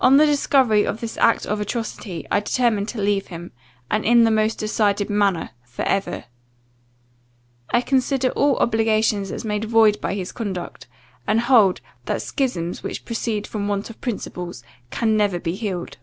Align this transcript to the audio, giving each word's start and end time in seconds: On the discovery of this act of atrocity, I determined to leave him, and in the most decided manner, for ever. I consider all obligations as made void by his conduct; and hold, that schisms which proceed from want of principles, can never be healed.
On 0.00 0.16
the 0.16 0.24
discovery 0.24 0.86
of 0.86 1.02
this 1.02 1.18
act 1.18 1.44
of 1.44 1.60
atrocity, 1.60 2.26
I 2.30 2.40
determined 2.40 2.88
to 2.88 2.98
leave 3.02 3.26
him, 3.26 3.52
and 3.90 4.06
in 4.06 4.24
the 4.24 4.30
most 4.30 4.56
decided 4.58 5.10
manner, 5.10 5.50
for 5.66 5.82
ever. 5.82 6.24
I 7.70 7.82
consider 7.82 8.30
all 8.30 8.56
obligations 8.56 9.30
as 9.30 9.44
made 9.44 9.66
void 9.66 10.00
by 10.00 10.14
his 10.14 10.32
conduct; 10.32 10.86
and 11.26 11.40
hold, 11.42 11.82
that 12.06 12.22
schisms 12.22 12.82
which 12.82 13.04
proceed 13.04 13.46
from 13.46 13.68
want 13.68 13.90
of 13.90 14.00
principles, 14.00 14.62
can 14.90 15.14
never 15.14 15.38
be 15.38 15.54
healed. 15.54 15.98